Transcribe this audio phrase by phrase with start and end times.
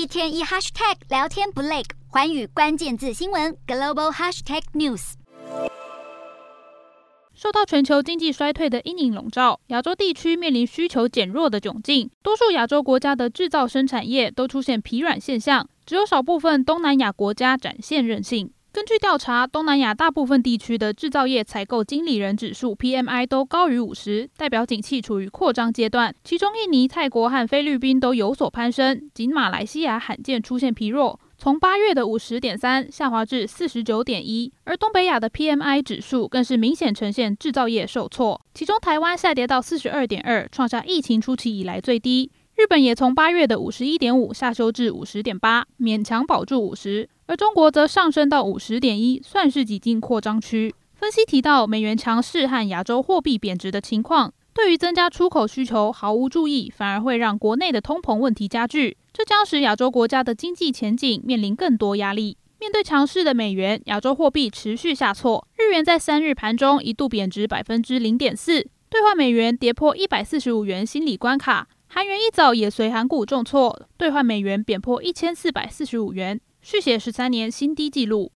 [0.00, 5.12] 一天一 hashtag 聊天不累，环宇关键字新闻 global hashtag news。
[7.34, 18.50] 受到全球经济衰退的阴影笼罩，亚洲地区面临需求减弱的窘境，多数亚洲国家的制造生产业都出现疲软现象，只有少部分东南亚国家展现韧性。
[18.72, 26.14] 根据调查，东南亚大部分地区的制造业采购经理人指数 PMI 都高于五十，代表景气处于扩张阶段。
[26.22, 31.18] 其中，印尼、泰国和菲律宾都有所攀升，仅马来西亚罕见出现疲弱。
[31.36, 42.30] 从八月的五十点三下滑至四十九点一，而东北亚的 PMI 指数更是明显呈现制造业受挫，其中台湾下跌到四十二点二，创下疫情初期以来最低。
[42.60, 50.74] 日本也从八月的五十一点五下修至五十点八，勉强保住五十，而中国则上升到五十点一，算是挤进扩张区。
[50.92, 58.98] 分析提到，美元强势和亚洲货币贬值的情况，对于增加出口需求毫无助益，反而会让国内的通膨问题加剧。
[59.10, 62.36] 这将使亚洲国家的经济前景面临更多压力。
[62.58, 65.48] 面对强势的美元，亚洲货币持续下挫。
[65.56, 71.66] 日元在三日盘中一度贬值百分之零点四，兑换美元跌破一百四十五元心理关卡。
[71.92, 78.28] 韩元一早也随韩股重挫，兑换美元贬破一千四百四十五元，续写十三年新低纪录。